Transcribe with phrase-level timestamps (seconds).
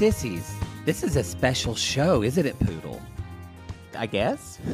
[0.00, 0.54] Sissies,
[0.86, 3.02] this is a special show, isn't it, Poodle?
[3.94, 4.58] I guess.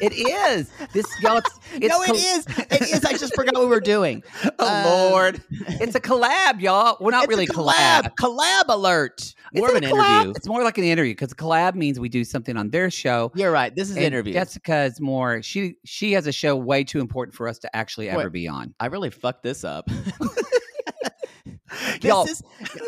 [0.00, 0.70] It is.
[0.92, 1.38] This y'all.
[1.38, 2.46] It's, it's no, it col- is.
[2.70, 3.04] It is.
[3.04, 4.22] I just forgot what we were doing.
[4.60, 6.96] Oh Um, Lord, it's a collab, y'all.
[7.00, 8.14] We're not it's really a collab.
[8.14, 8.14] collab.
[8.14, 9.20] Collab alert.
[9.22, 10.30] Is More of an interview.
[10.36, 13.32] It's more like an interview because collab means we do something on their show.
[13.34, 13.74] You're right.
[13.74, 14.34] This is an interview.
[14.34, 15.42] Jessica is more.
[15.42, 18.32] She she has a show way too important for us to actually ever Wait.
[18.32, 18.72] be on.
[18.78, 19.90] I really fucked this up.
[22.02, 22.40] Y'all- is.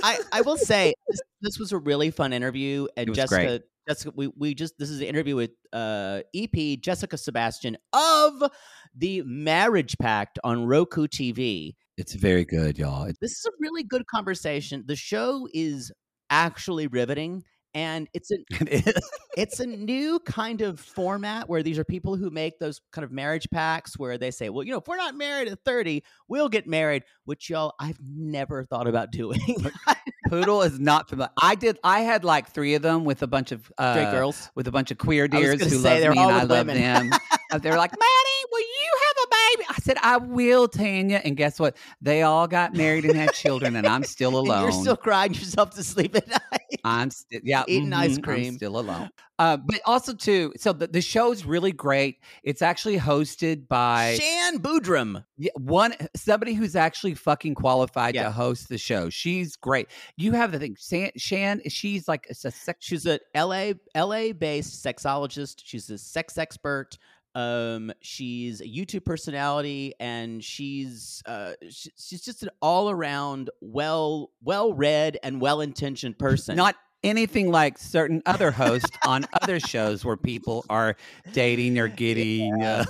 [0.05, 0.95] I I will say
[1.41, 3.47] this, was a really fun interview, and Jessica.
[3.47, 3.63] great.
[3.89, 8.51] Jessica, we, we just this is an interview with uh, EP Jessica Sebastian of
[8.95, 11.75] the Marriage Pact on Roku TV.
[11.97, 13.07] It's very good, y'all.
[13.21, 14.85] This is a really good conversation.
[14.87, 15.91] The show is
[16.31, 17.43] actually riveting,
[17.75, 18.97] and it's a it
[19.37, 19.61] is.
[19.61, 23.49] a new kind of format where these are people who make those kind of marriage
[23.51, 26.67] packs where they say, well, you know, if we're not married at 30, we'll get
[26.67, 29.41] married, which y'all I've never thought about doing.
[30.29, 31.31] Poodle is not familiar.
[31.43, 31.79] I did.
[31.83, 34.51] I had like three of them with a bunch of uh, Straight girls.
[34.55, 37.11] with a bunch of queer deers who love me and I love them.
[37.53, 39.67] Uh, They're like, Maddie, will you have a baby?
[39.71, 41.21] I said, I will, Tanya.
[41.25, 41.77] And guess what?
[42.01, 44.63] They all got married and had children, and I'm still alone.
[44.63, 46.60] you're still crying yourself to sleep at night.
[46.85, 48.55] I'm still yeah, eating ice mhm, I'm cream.
[48.55, 49.11] still alone.
[49.39, 52.19] Uh, but also too, so the, the show's really great.
[52.43, 55.25] It's actually hosted by Shan Boodram.
[55.39, 58.25] Yeah, one somebody who's actually fucking qualified Yeah.
[58.25, 59.09] to host the show.
[59.09, 59.89] She's great.
[60.17, 61.11] You have the thing, Shan.
[61.17, 62.79] Shan she's like a sex.
[62.81, 65.63] She's a LA LA based sexologist.
[65.65, 66.99] She's a sex expert.
[67.35, 74.31] Um, she's a YouTube personality, and she's uh, she, she's just an all around well
[74.43, 76.57] well read and well intentioned person.
[76.57, 80.97] Not anything like certain other hosts on other shows where people are
[81.33, 82.63] dating or getting.
[82.63, 82.85] Uh,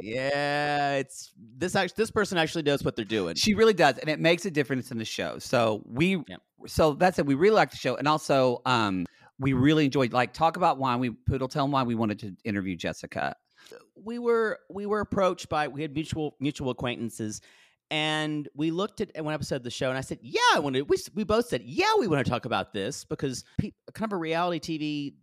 [0.00, 3.34] yeah, it's this actually this person actually knows what they're doing.
[3.34, 5.38] she really does, and it makes a difference in the show.
[5.38, 6.36] So we, Yeah.
[6.66, 7.26] so that's it.
[7.26, 9.06] We really like the show, and also, um,
[9.40, 12.36] we really enjoyed like talk about why we poodle tell them why we wanted to
[12.44, 13.34] interview Jessica.
[13.96, 17.40] we were we were approached by we had mutual mutual acquaintances
[17.90, 20.76] and we looked at one episode of the show and I said, "Yeah, I want
[20.76, 24.12] to." We we both said, "Yeah, we want to talk about this because pe- kind
[24.12, 25.14] of a reality TV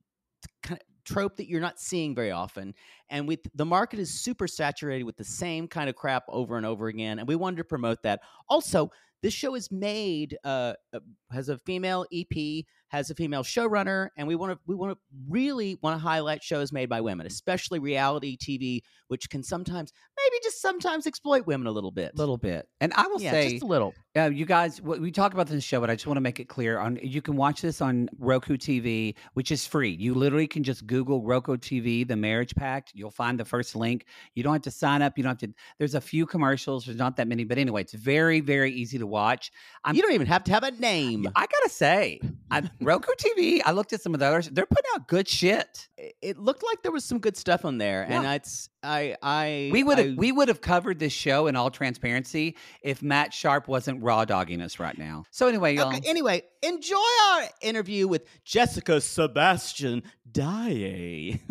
[0.63, 2.73] kind of trope that you're not seeing very often,
[3.09, 6.65] and we the market is super saturated with the same kind of crap over and
[6.65, 8.19] over again, and we wanted to promote that.
[8.49, 8.91] Also,
[9.23, 10.99] this show is made uh, uh,
[11.31, 14.97] has a female EP, has a female showrunner, and we want to we want to
[15.29, 20.39] really want to highlight shows made by women, especially reality TV, which can sometimes maybe
[20.43, 22.11] just sometimes exploit women a little bit.
[22.15, 23.93] A little bit, and I will yeah, say, just a little.
[24.15, 26.47] Uh, you guys, we talk about this show, but I just want to make it
[26.47, 26.79] clear.
[26.79, 29.95] On you can watch this on Roku TV, which is free.
[29.99, 32.91] You literally can just Google Roku TV, the Marriage Pact.
[32.95, 34.05] You'll find the first link.
[34.33, 35.17] You don't have to sign up.
[35.17, 35.55] You don't have to.
[35.77, 36.85] There's a few commercials.
[36.85, 39.51] There's not that many, but anyway, it's very, very easy to watch.
[39.83, 41.27] I'm- you don't even have to have a name.
[41.35, 42.19] I gotta say,
[42.49, 43.61] I, Roku TV.
[43.65, 44.49] I looked at some of the others.
[44.49, 45.87] They're putting out good shit.
[46.21, 48.33] It- looked like there was some good stuff on there, and Yeah.
[48.33, 52.55] it's I I We would have we would have covered this show in all transparency
[52.81, 55.23] if Matt Sharp wasn't raw dogging us right now.
[55.31, 55.87] So anyway, y'all.
[55.87, 56.95] Okay, anyway, enjoy
[57.33, 61.39] our interview with Jessica Sebastian Daye.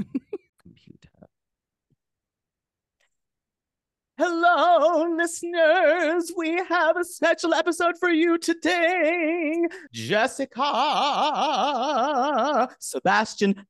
[4.19, 6.33] Hello, listeners.
[6.35, 9.63] We have a special episode for you today.
[9.93, 10.57] Jessica
[12.79, 13.67] Sebastian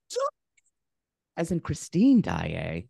[1.37, 2.85] as in Christine Dye.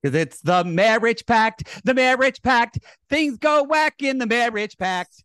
[0.00, 2.78] Because it's the marriage pact, the marriage pact.
[3.08, 5.24] Things go whack in the marriage pact.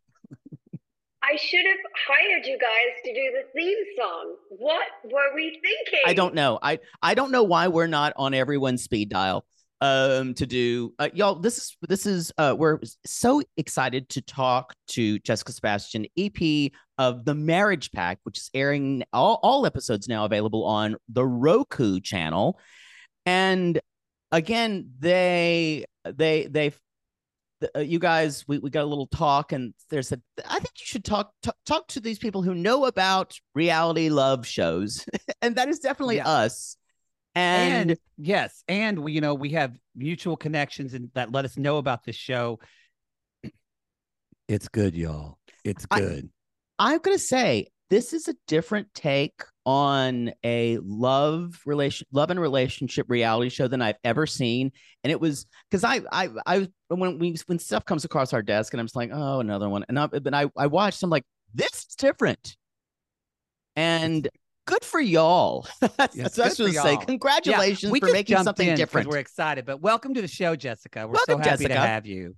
[1.22, 1.78] I should have
[2.08, 4.36] hired you guys to do the theme song.
[4.50, 6.02] What were we thinking?
[6.08, 6.58] I don't know.
[6.64, 9.46] I I don't know why we're not on everyone's speed dial
[9.86, 14.74] um to do uh, y'all this is this is uh we're so excited to talk
[14.88, 20.26] to jessica sebastian ep of the marriage pact which is airing all, all episodes now
[20.26, 22.60] available on the roku channel.
[23.26, 23.80] And
[24.32, 26.74] again they they they
[27.76, 30.86] uh, you guys we, we got a little talk and there's a i think you
[30.86, 35.06] should talk talk, talk to these people who know about reality love shows.
[35.42, 36.28] And that is definitely Yeah.
[36.28, 36.78] us
[37.36, 41.58] and, and yes, and we, you know, we have mutual connections and that let us
[41.58, 42.60] know about this show.
[44.48, 45.38] It's good, y'all.
[45.64, 46.30] It's I- good.
[46.78, 53.06] I'm gonna say this is a different take on a love relation, love and relationship
[53.10, 54.72] reality show than I've ever seen.
[55.04, 58.74] And it was because I, I, I, when we when stuff comes across our desk,
[58.74, 59.86] and I'm just like, oh, another one.
[59.88, 61.04] And I, but I, I watched.
[61.04, 62.58] I'm like, this is different,
[63.76, 64.28] and
[64.66, 65.68] good for y'all.
[65.98, 66.94] that's Yes, that's what I was gonna say.
[66.96, 67.06] y'all.
[67.06, 69.08] Congratulations we for making something in 'cause different.
[69.10, 71.08] We're excited, but welcome to the show, Jessica.
[71.08, 71.74] We're Welcome, so happy Jessica.
[71.74, 72.36] to have you.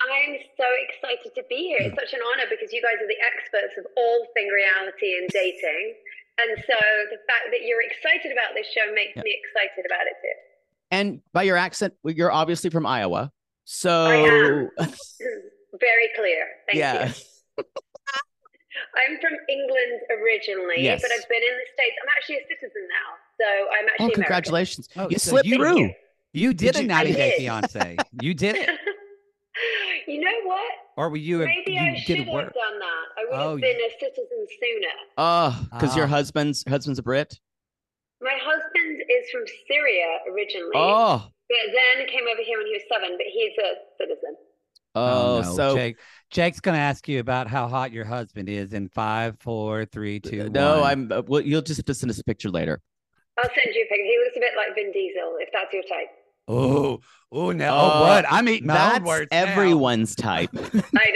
[0.00, 1.78] I'm so excited to be here.
[1.80, 5.28] It's such an honor because you guys are the experts of all thing reality and
[5.32, 5.94] dating.
[6.38, 6.74] And so
[7.10, 9.22] the fact that you're excited about this show makes Yeah.
[9.22, 10.34] me excited about it too.
[10.90, 13.30] and by your accent, you're obviously from Iowa.
[13.64, 14.70] So am.
[15.80, 16.46] Very clear.
[16.66, 17.12] Thank yeah.
[17.58, 17.64] you.
[18.96, 21.02] I'm from England originally, Yes.
[21.02, 21.96] but I've been in the States.
[22.02, 23.08] I'm actually a citizen now.
[23.40, 24.22] So I'm actually Oh, American.
[24.22, 24.88] congratulations!
[24.96, 25.90] Oh, you so slipped you- through.
[26.32, 27.34] You did, Did a you- 90 Day.
[27.38, 27.96] Fiance.
[28.20, 28.68] You did it,
[30.08, 30.72] you know what?
[30.96, 31.42] or were you?
[31.42, 32.54] A, Maybe you I should did have work.
[32.54, 33.04] done that.
[33.18, 34.94] I would Oh, have been a citizen sooner.
[35.18, 36.08] Oh, because your Ah.
[36.08, 37.38] husband's husband's a Brit.
[38.20, 42.82] My husband is from Syria originally, Oh, but then came over here when he was
[42.90, 43.16] seven.
[43.16, 43.70] But he's a
[44.00, 44.36] citizen.
[44.94, 45.52] oh, no.
[45.56, 45.96] so Jake,
[46.34, 50.48] Jake's gonna ask you about how hot your husband is in five, four, three, two,
[50.50, 50.90] no, one.
[50.90, 51.12] I'm.
[51.12, 52.82] Uh, well, you'll just have to send us a picture later.
[53.38, 54.04] I'll send you a picture.
[54.04, 56.08] He looks a bit like Vin Diesel, if that's your type.
[56.48, 56.98] Oh,
[57.30, 57.72] oh no!
[57.72, 58.24] Uh, oh, what?
[58.28, 59.28] I'm eating my That's own words.
[59.30, 59.44] now.
[59.44, 60.50] everyone's type.
[60.96, 61.12] I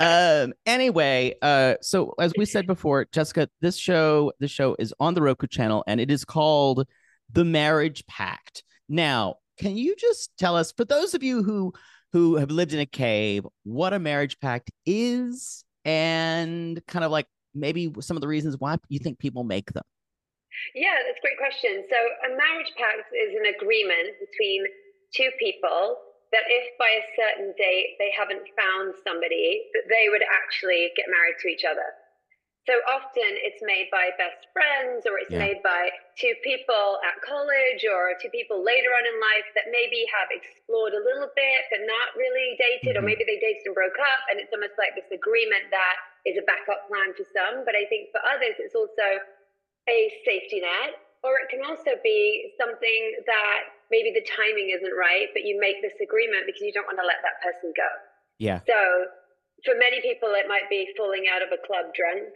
[0.00, 0.44] know.
[0.44, 0.52] um.
[0.66, 1.76] Anyway, uh.
[1.80, 5.84] So as we said before, Jessica, this show, this show is on the Roku channel,
[5.86, 6.86] and it is called
[7.32, 8.62] The Marriage Pact.
[8.90, 11.72] Now, can you just tell us, for those of you who
[12.12, 17.26] who have lived in a cave, what a marriage pact is, and kind of like
[17.54, 19.84] maybe some of the reasons why you think people make them.
[20.74, 21.86] Yeah, that's a great question.
[21.88, 24.66] So, a marriage pact is an agreement between
[25.14, 25.96] two people
[26.32, 31.06] that if by a certain date they haven't found somebody, that they would actually get
[31.10, 31.86] married to each other.
[32.70, 35.42] So often it's made by best friends or it's Yeah.
[35.42, 40.06] made by two people at college or two people later on in life that maybe
[40.06, 43.10] have explored a little bit but not really dated, or Mhm.
[43.10, 44.20] maybe they dated and broke up.
[44.30, 47.64] And it's almost like this agreement that is a backup plan for some.
[47.64, 49.18] But I think for others, it's also
[49.88, 50.94] a safety net,
[51.24, 55.82] or it can also be something that maybe the timing isn't right, but you make
[55.82, 57.88] this agreement because you don't want to let that person go.
[58.38, 58.60] Yeah.
[58.60, 59.10] So
[59.64, 62.30] for many people, it might be falling out of a club drunk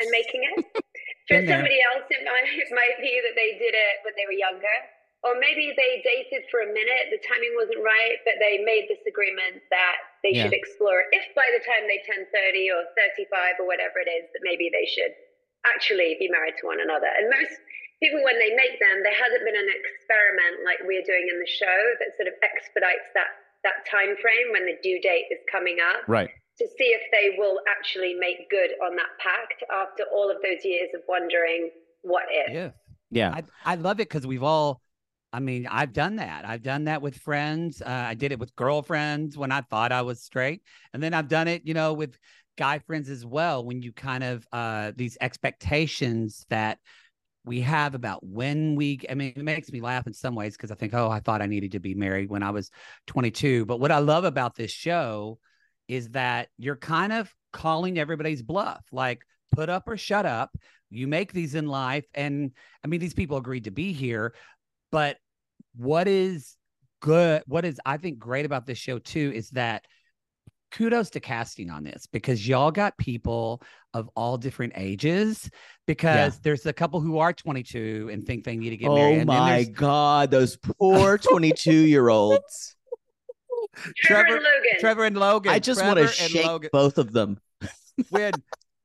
[0.00, 0.56] and making it.
[1.28, 4.36] for somebody else, it might, it might be that they did it when they were
[4.36, 4.76] younger.
[5.24, 9.02] Or maybe they dated for a minute, the timing wasn't right, but they made this
[9.08, 10.46] agreement that they Yeah.
[10.46, 11.08] should explore it.
[11.18, 14.70] If by the time they turn 30 or 35 or whatever it is, that maybe
[14.70, 15.10] they should
[15.66, 17.10] actually be married to one another.
[17.10, 17.58] And most
[17.98, 21.50] people, when they make them, there hasn't been an experiment like we're doing in the
[21.50, 23.26] show that sort of expedites that
[23.66, 26.30] that time frame when the due date is coming up Right.
[26.58, 30.64] To see if they will actually make good on that pact after all of those
[30.64, 31.70] years of wondering
[32.02, 32.52] what if.
[32.52, 32.70] Yeah.
[33.10, 33.34] Yeah.
[33.34, 34.80] I, I love it because we've all,
[35.32, 36.46] I mean, I've done that.
[36.46, 37.82] I've done that with friends.
[37.82, 40.62] Uh, I did it with girlfriends when I thought I was straight.
[40.92, 42.18] And then I've done it, you know, with
[42.56, 43.64] guy friends as well.
[43.64, 46.78] When you kind of, uh, these expectations that
[47.44, 50.70] we have about when we, I mean, it makes me laugh in some ways because
[50.70, 52.70] I think, oh, I thought I needed to be married when I was
[53.08, 53.66] 22.
[53.66, 55.38] But what I love about this show
[55.88, 60.56] is that you're kind of calling everybody's bluff, like put up or shut up.
[60.90, 62.04] You make these in life.
[62.14, 62.52] And
[62.84, 64.34] I mean, these people agreed to be here,
[64.92, 65.16] but
[65.74, 66.56] what is
[67.00, 69.84] good, what is I think great about this show too is that
[70.72, 73.62] kudos to casting on this because y'all got people
[73.94, 75.48] of all different ages
[75.86, 79.16] because there's a couple who are 22 and think they need to get married.
[79.16, 82.75] Oh and then my God, those poor 22 year olds.
[83.96, 84.80] Trevor, and Logan.
[84.80, 85.52] Trevor and Logan.
[85.52, 86.70] I just want to Trevor and shake Logan.
[86.72, 87.38] both of them.
[88.10, 88.32] when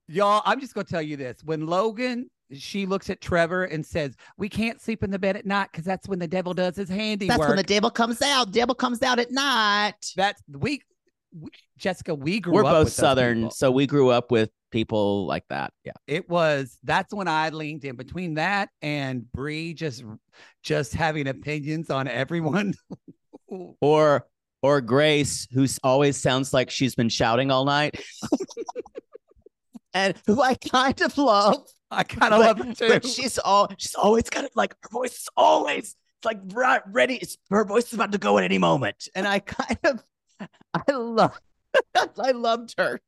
[0.07, 4.15] y'all, I'm just gonna tell you this: when Logan, she looks at Trevor and says,
[4.37, 6.89] "We can't sleep in the bed at night because that's when the devil does his
[6.89, 8.51] handiwork." That's when the devil comes out.
[8.51, 9.95] Devil comes out at night.
[10.15, 10.81] That's we.
[11.33, 13.51] we- Jessica, we grew We're up both with Southern, people.
[13.51, 15.73] so we grew up with people like that.
[15.83, 15.93] Yeah.
[16.05, 20.03] it was that's when I leaned in between that and Bree just
[20.61, 22.73] just having opinions on everyone.
[23.81, 24.25] Or
[24.61, 27.99] or Grace, who always sounds like she's been shouting all night.
[29.93, 31.65] and who I kind of love.
[31.89, 32.87] I kind of love her too.
[32.87, 36.81] but she's all she's always kind of like her voice is always it's like right
[36.87, 37.15] ready.
[37.15, 39.09] It's her voice is about to go at any moment.
[39.15, 40.03] And I kind of
[40.73, 41.37] I love
[42.19, 43.01] I loved her.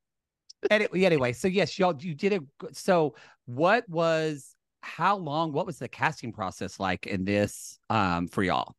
[0.69, 2.41] Any- anyway, so yes, y'all, you did it.
[2.71, 5.51] So, what was how long?
[5.51, 8.75] What was the casting process like in this um for y'all?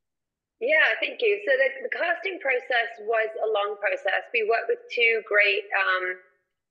[0.61, 1.41] Yeah, thank you.
[1.45, 4.25] So the, the casting process was a long process.
[4.33, 6.17] We worked with two great um,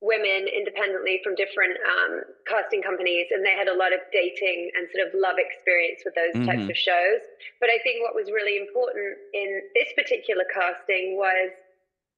[0.01, 4.87] women independently from different um, casting companies, and they had a lot of dating and
[4.91, 6.71] sort of love experience with those types Mhm.
[6.71, 7.21] of shows.
[7.59, 11.51] But I think what was really important in this particular casting was,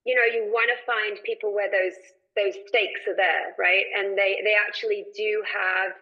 [0.06, 1.98] you know, you want to find people where those
[2.36, 3.86] those stakes are there, right?
[3.96, 5.94] And they they actually do have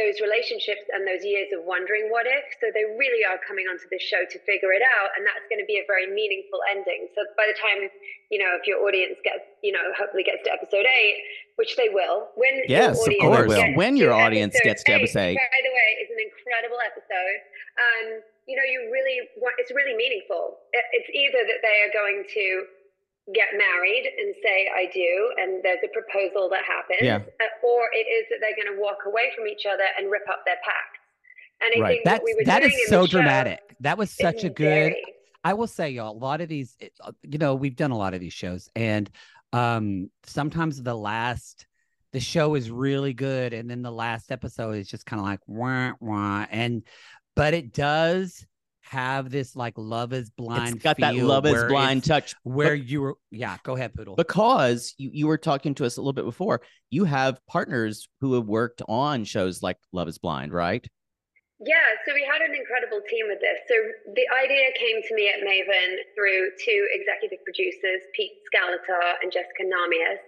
[0.00, 2.44] those relationships and those years of wondering what if.
[2.64, 5.60] So they really are coming onto this show to figure it out, and that's going
[5.60, 7.12] to be a very meaningful ending.
[7.12, 7.92] So by the time
[8.32, 11.18] you know, if your audience gets, you know, hopefully gets to episode eight,
[11.58, 13.50] which they will, when Yes, of course.
[13.74, 15.42] When your audience gets to episode eight.
[15.50, 17.38] by the way, is an incredible episode.
[17.76, 18.06] Um,
[18.46, 20.62] you know, you really want it's really meaningful.
[20.72, 22.46] It- It's either that they are going to
[23.34, 27.16] get married and say I do, and there's a proposal that happens, Yeah.
[27.16, 30.28] uh, or it is that they're going to walk away from each other and rip
[30.28, 30.98] up their pacts.
[31.60, 31.90] And I Right.
[31.96, 33.60] think That's we that is so dramatic.
[33.80, 34.92] That was such a good.
[34.92, 35.04] very-
[35.44, 38.14] I will say, y'all, a lot of these, uh, you know, we've done a lot
[38.14, 39.10] of these shows, and
[39.52, 41.66] um sometimes the last,
[42.12, 45.40] the show is really good, and then the last episode is just kind of like
[45.46, 46.82] wah wah, and
[47.36, 48.46] but it does
[48.90, 50.74] have this like love is blind.
[50.74, 52.34] It's got that love is blind touch.
[52.42, 53.14] where you were.
[53.30, 54.16] Yeah, go ahead, Poodle.
[54.16, 58.34] because you, you were talking to us a little bit before you have partners who
[58.34, 60.84] have worked on shows like love is blind right
[61.60, 63.62] Yeah, so we had an incredible team with this.
[63.70, 63.76] So
[64.18, 69.62] the idea came to me at Maven through two executive producers, Pete Scalatar and Jessica
[69.62, 70.18] Namias,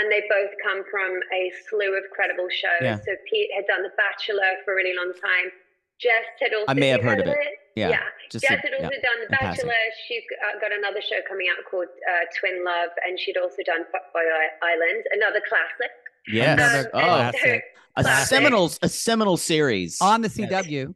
[0.00, 2.80] and they both come from a slew of credible shows.
[2.80, 2.96] Yeah.
[2.96, 5.52] So Pete had done The Bachelor for a really long time.
[6.00, 6.66] Jess had also.
[6.68, 7.36] I may have you heard of it.
[7.74, 8.00] Yeah, Yeah.
[8.30, 9.36] just Jess a- had also yeah, done The.
[9.36, 9.72] Bachelor.
[10.08, 13.82] She uh, got another show coming out called uh, Twin Love, and she'd also done
[13.84, 14.24] Fuckboy
[14.62, 15.90] Island, another classic.
[16.28, 17.64] yes Another Um, oh and so- classic.
[17.96, 18.28] a classic.
[18.28, 20.94] seminal a seminal series on the CW.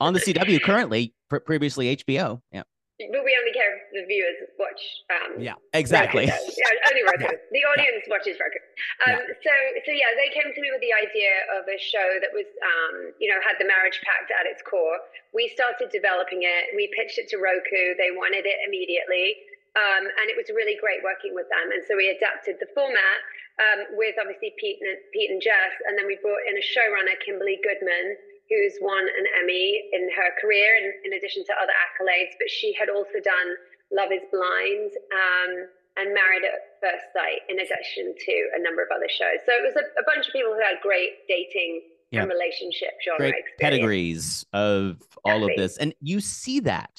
[0.00, 2.62] on the cw currently pre- previously hbo yeah
[2.96, 4.80] But we only care if the viewers watch.
[5.12, 6.24] Um, Yeah, exactly.
[6.24, 6.40] Yeah,
[6.88, 7.28] only Roku.
[7.52, 8.56] The audience watches Roku.
[9.04, 9.52] Um, So,
[9.84, 13.12] so yeah, they came to me with the idea of a show that was, um,
[13.20, 14.96] you know, had the marriage pact at its core.
[15.36, 16.72] We started developing it.
[16.72, 18.00] We pitched it to Roku.
[18.00, 19.44] They wanted it immediately,
[19.76, 21.76] um, and it was really great working with them.
[21.76, 23.20] And so we adapted the format
[23.60, 27.16] um, with obviously Pete and Pete and Jess, and then we brought in a showrunner,
[27.20, 28.16] Kimberly Goodman,
[28.48, 32.32] who's won an Emmy in her career, in, in addition to other accolades.
[32.38, 33.48] But she had also done
[33.92, 35.52] Love Is Blind um,
[35.96, 39.40] and Married at First Sight, in addition to a number of other shows.
[39.46, 42.22] So it was a, a bunch of people who had great dating Yeah.
[42.22, 43.58] and relationship genre great experience.
[43.60, 46.90] pedigrees of all of this and you see that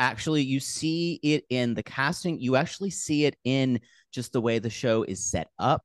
[0.00, 3.78] actually you see it in the casting you actually see it in
[4.12, 5.84] just the way the show is set up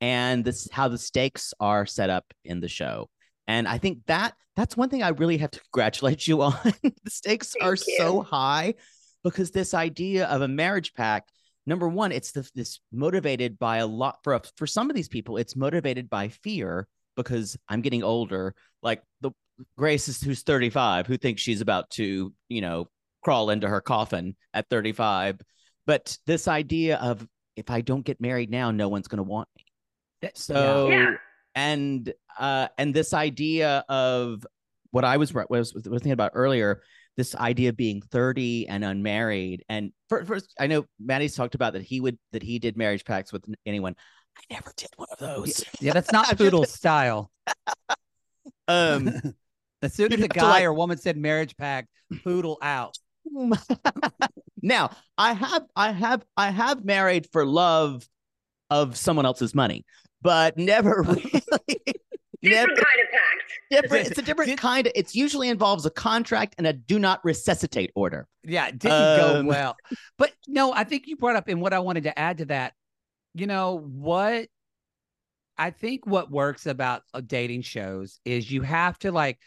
[0.00, 3.08] and this how the stakes are set up in the show
[3.46, 6.54] and i think that that's one thing i really have to congratulate you on.
[6.82, 7.96] The stakes are you.
[7.96, 8.74] so high
[9.24, 11.32] because this idea of a marriage pact
[11.66, 15.36] number one it's the, this motivated by a lot for for some of these people
[15.36, 18.54] it's motivated by fear because i'm getting older.
[18.82, 19.30] Like the
[19.76, 22.88] grace is who's 35 who thinks she's about to you know
[23.22, 25.40] crawl into her coffin at 35
[25.86, 29.48] but this idea of if i don't get married now no one's going to want
[29.56, 29.64] me.
[30.34, 31.14] So Yeah.
[31.54, 34.46] And uh and this idea of
[34.90, 36.82] what i was what I was, was thinking about earlier
[37.16, 39.64] this idea of being 30 and unmarried.
[39.68, 43.04] And fir- first i know maddie's talked about that he would that he did marriage
[43.04, 43.94] pacts with anyone.
[44.38, 45.62] I never did one of those.
[45.78, 47.30] Yeah, that's not Poodle's style.
[48.68, 49.12] um
[49.82, 51.88] As soon as a guy like- or woman said marriage pact,
[52.24, 52.96] Poodle out.
[54.62, 58.06] now i have i have i have married for love
[58.68, 59.84] of someone else's money
[60.22, 61.42] but never really
[62.42, 63.52] never Different kind of pact.
[63.70, 66.98] different it's a different Did- kind of it usually involves a contract and a do
[66.98, 69.76] not resuscitate order Yeah, it didn't go Um, well.
[70.18, 72.72] But no, I think you brought up, and what I wanted to add to that,
[73.34, 74.48] you know, what
[75.58, 79.38] I think what works about uh, dating shows is you have to like,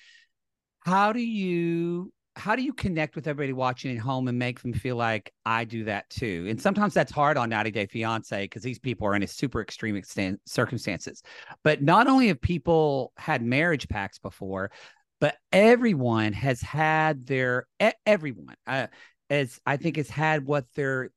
[0.82, 4.74] how do you how do you connect with everybody watching at home and make them
[4.74, 6.46] feel like I do that too?
[6.50, 9.62] And sometimes that's hard on 90 Day Fiance because these people are in a super
[9.62, 11.24] extreme extent, circumstances.
[11.64, 14.72] But not only have people had marriage packs before,
[15.22, 17.68] but everyone has had their
[18.06, 18.88] everyone uh,
[19.30, 21.12] as I think has had what their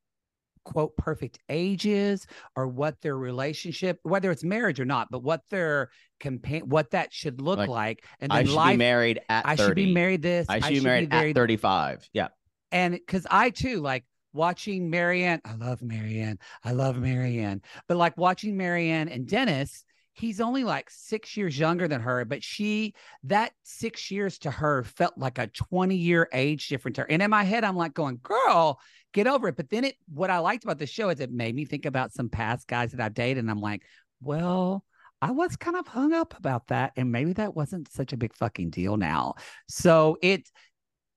[0.69, 5.41] quote perfect age is or what their relationship whether it's marriage or not but what
[5.49, 5.89] their
[6.21, 8.05] campaign what that should look like, like.
[8.21, 9.51] and then I should life, be married at 30.
[9.63, 12.11] I should be married this I should, I should be married, be married at 35
[12.13, 12.29] yeah
[12.71, 18.19] and because I too like watching Marianne I love Marianne I love Marianne but like
[18.19, 19.87] watching Marianne and Dennis
[20.19, 22.95] he's only like six years younger than her, but she
[23.25, 27.11] that six years to her felt like a 20 year age difference to her.
[27.11, 28.81] And in my head, I'm like going, girl,
[29.19, 29.57] get over it.
[29.57, 32.13] But then it what I liked about the show is it made me think about
[32.13, 33.39] some past guys that I've dated.
[33.39, 33.83] And I'm like,
[34.21, 34.85] well,
[35.21, 36.93] I was kind of hung up about that.
[36.97, 39.35] And maybe that wasn't such a big fucking deal now.
[39.69, 40.49] So it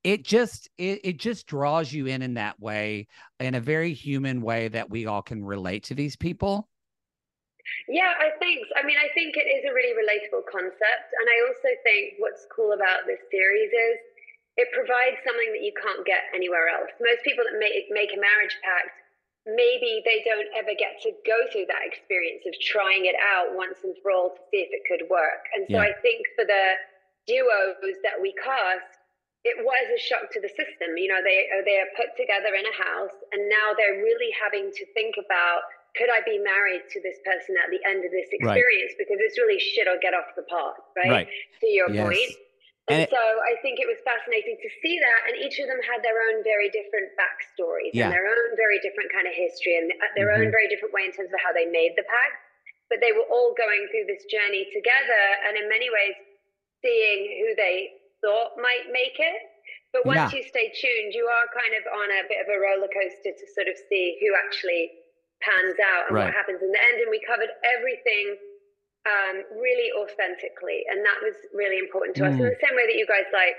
[0.04, 3.08] it just it, it just draws you in in that way
[3.40, 6.68] in a very human way that we all can relate to these people
[7.88, 8.66] yeah, I think.
[8.76, 12.46] I mean, I think it is a really relatable concept, and I also think what's
[12.54, 13.98] cool about this series is
[14.60, 16.92] it provides something that you can't get anywhere else.
[17.00, 18.92] Most people that make make a marriage pact,
[19.48, 23.80] maybe they don't ever get to go through that experience of trying it out once
[23.84, 25.48] and for all to see if it could work.
[25.56, 25.88] And so yeah.
[25.88, 26.76] I think for the
[27.26, 29.00] duos that we cast,
[29.48, 31.00] it was a shock to the system.
[31.00, 34.70] You know, they they are put together in a house, and now they're really having
[34.70, 35.64] to think about
[35.96, 38.96] could I be married to this person at the end of this experience?
[38.96, 39.02] Right.
[39.02, 41.26] Because it's really shit or get off the pot, right?
[41.26, 41.30] right.
[41.60, 42.04] To your yes.
[42.04, 42.32] point.
[42.90, 45.30] And, and so I think it was fascinating to see that.
[45.30, 48.10] And each of them had their own very different backstories yeah.
[48.10, 50.50] and their own very different kind of history and their mm-hmm.
[50.50, 52.42] own very different way in terms of how they made the pact.
[52.90, 56.18] But they were all going through this journey together and in many ways
[56.82, 59.40] seeing who they thought might make it.
[59.94, 60.40] But once yeah.
[60.40, 63.46] you stay tuned, you are kind of on a bit of a roller coaster to
[63.54, 65.04] sort of see who actually
[65.44, 66.32] pans out and right.
[66.32, 67.04] what happens in the end.
[67.04, 68.40] And we covered everything
[69.06, 70.86] um, really authentically.
[70.90, 72.30] And that was really important to mm.
[72.30, 72.36] us.
[72.38, 73.58] In the same way that you guys like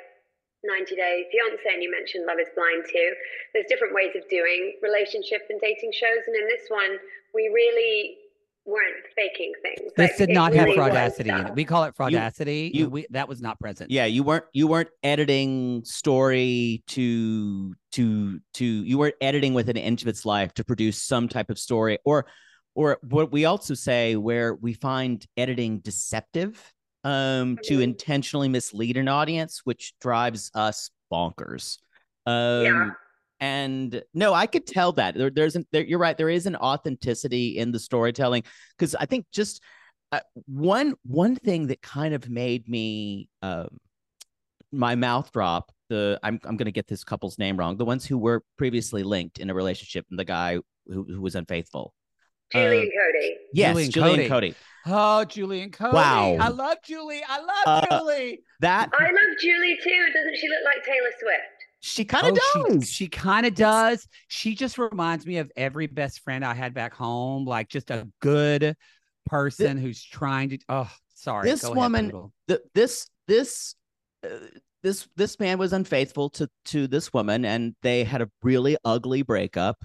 [0.64, 3.10] 90 Day Fiance and you mentioned Love is Blind too.
[3.52, 6.22] There's different ways of doing relationship and dating shows.
[6.26, 6.98] And in this one,
[7.34, 8.18] we really
[8.64, 9.90] weren't faking things.
[9.96, 11.54] This like, did not really have fraudacity in it.
[11.54, 12.72] We call it fraudacity.
[12.72, 13.90] You, you we, that was not present.
[13.90, 19.76] Yeah, you weren't you weren't editing story to to to you weren't editing with an
[19.76, 22.26] inch of its life to produce some type of story or
[22.74, 26.72] or what we also say where we find editing deceptive
[27.04, 27.54] um mm-hmm.
[27.64, 31.78] to intentionally mislead an audience which drives us bonkers.
[32.26, 32.90] Um yeah
[33.42, 36.54] and no i could tell that there, there's an there, you're right there is an
[36.56, 38.44] authenticity in the storytelling
[38.78, 39.60] because i think just
[40.12, 43.66] uh, one one thing that kind of made me uh,
[44.70, 48.06] my mouth drop the i'm, I'm going to get this couple's name wrong the ones
[48.06, 51.92] who were previously linked in a relationship and the guy who, who was unfaithful
[52.52, 53.36] Julie uh, and Cody.
[53.52, 54.22] Yes, Julie and, Julie Cody.
[54.22, 54.54] and Cody.
[54.86, 55.94] Oh, Julie and Cody.
[55.94, 56.36] Wow.
[56.40, 57.22] I love Julie.
[57.26, 58.40] I love uh, Julie.
[58.60, 60.06] That I love Julie too.
[60.12, 61.62] Doesn't she look like Taylor Swift?
[61.80, 62.88] She kind of oh, does.
[62.88, 64.06] She, she kind of does.
[64.28, 68.08] She just reminds me of every best friend I had back home, like just a
[68.20, 68.76] good
[69.26, 70.58] person who's trying to.
[70.68, 71.48] Oh, sorry.
[71.48, 73.74] This Go woman, ahead, the, this this
[74.24, 74.28] uh,
[74.82, 79.22] this this man was unfaithful to to this woman, and they had a really ugly
[79.22, 79.84] breakup.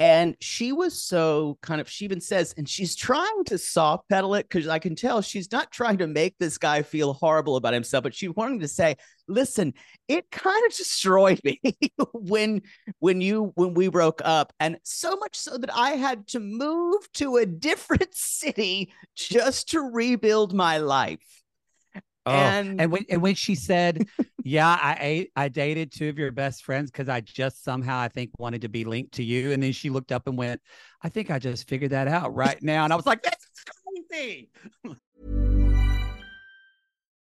[0.00, 4.34] And she was so kind of, she even says, and she's trying to soft pedal
[4.34, 7.74] it because I can tell she's not trying to make this guy feel horrible about
[7.74, 8.96] himself, but she wanted to say,
[9.28, 9.74] listen,
[10.08, 11.60] it kind of destroyed me
[12.14, 12.62] when
[13.00, 14.54] when you when we broke up.
[14.58, 19.80] And so much so that I had to move to a different city just to
[19.82, 21.39] rebuild my life.
[22.26, 24.06] Oh, and and when and when she said,
[24.44, 28.30] "Yeah, I I dated two of your best friends because I just somehow I think
[28.38, 30.60] wanted to be linked to you," and then she looked up and went,
[31.02, 33.64] "I think I just figured that out right now," and I was like, "That's
[34.10, 34.50] crazy."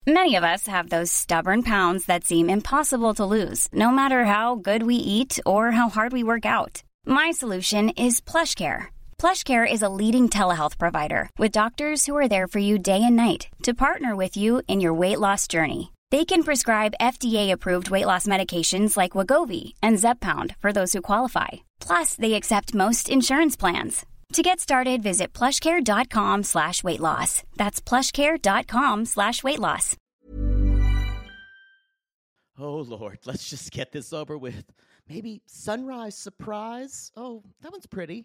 [0.07, 4.57] Many of us have those stubborn pounds that seem impossible to lose, no matter how
[4.57, 6.83] good we eat or how hard we work out.
[7.07, 8.89] My solution is PlushCare
[9.21, 13.17] PlushCare is a leading telehealth provider with doctors who are there for you day and
[13.17, 15.93] night to partner with you in your weight loss journey.
[16.11, 21.49] They can prescribe FDA-approved weight loss medications like Wegovy and Zepbound for those who qualify.
[21.81, 24.07] Plus, they accept most insurance plans.
[24.33, 27.43] To get started, visit plushcare.com slash weight loss.
[27.59, 29.99] That's plushcare.com slash weight loss.
[32.59, 34.65] Oh, Lord, let's just get this over with.
[35.11, 37.13] Maybe sunrise surprise?
[37.19, 38.25] Oh, that one's pretty.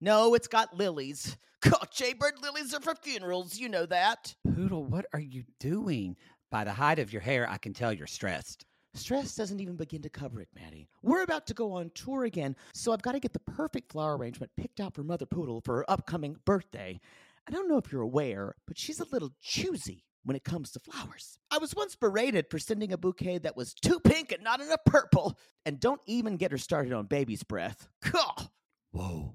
[0.00, 1.36] No, it's got lilies.
[1.60, 3.58] God, Jaybird lilies are for funerals.
[3.58, 4.34] You know that.
[4.54, 6.16] Poodle, what are you doing?
[6.50, 8.66] By the height of your hair, I can tell you're stressed.
[8.94, 10.88] Stress doesn't even begin to cover it, Maddie.
[11.02, 14.16] We're about to go on tour again, so I've got to get the perfect flower
[14.16, 16.98] arrangement picked out for Mother Poodle for her upcoming birthday.
[17.46, 20.80] I don't know if you're aware, but she's a little choosy when it comes to
[20.80, 21.38] flowers.
[21.50, 24.84] I was once berated for sending a bouquet that was too pink and not enough
[24.84, 25.38] purple.
[25.64, 27.86] And don't even get her started on baby's breath.
[28.92, 29.34] Whoa.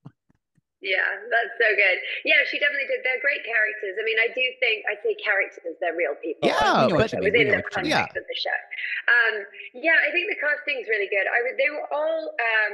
[0.81, 1.97] Yeah, that's so good.
[2.25, 3.05] Yeah, she definitely did.
[3.05, 4.01] They're great characters.
[4.01, 6.49] I mean, I do think I say characters; they're real people.
[6.49, 7.29] Yeah, we know but you mean.
[7.29, 7.93] Within the what you mean.
[8.01, 8.59] context of the show.
[9.05, 9.35] Um,
[9.77, 11.29] yeah, I think the casting's really good.
[11.29, 12.73] I they were all um,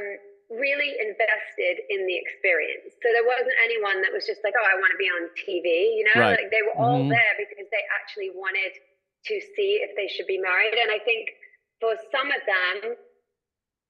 [0.55, 2.95] really invested in the experience.
[3.03, 5.99] So there wasn't anyone that was just like, "Oh, I want to be on TV."
[5.99, 6.39] You know, Right.
[6.39, 7.11] like they were all Mhm.
[7.11, 8.71] there because they actually wanted
[9.27, 10.79] to see if they should be married.
[10.79, 11.27] And I think
[11.83, 12.95] for some of them,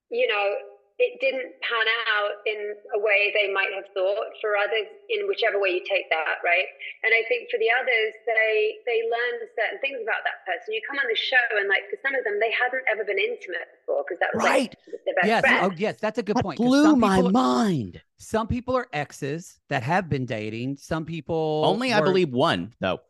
[0.10, 0.58] you know,
[1.00, 4.34] it didn't pan out in a way they might have thought.
[4.42, 6.66] For others, in whichever way you take that, right?
[7.06, 10.74] And I think for the others, they they learned certain things about that person.
[10.74, 13.20] You come on the show, and like for some of them, they hadn't ever been
[13.22, 14.74] intimate before because that was Right.
[14.74, 15.60] like their best Yes, friend.
[15.66, 16.58] oh yes, that's a good That point.
[16.58, 18.02] 'cause blew some my people- mind.
[18.18, 20.78] Some people are exes that have been dating.
[20.78, 23.02] Some people Only, I believe, one though.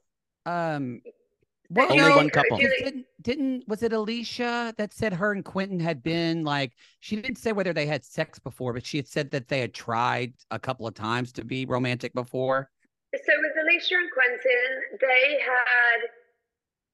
[0.45, 1.01] Um,
[1.69, 2.59] But Only Julie- one couple.
[3.27, 7.15] Julie- Didn't, didn't was it Alicia that said her and Quentin had been like she
[7.15, 10.33] didn't say whether they had sex before, but she had said that they had tried
[10.51, 12.69] a couple of times to be romantic before.
[13.15, 15.99] So with Alicia and Quentin, they had,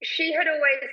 [0.04, 0.90] she had always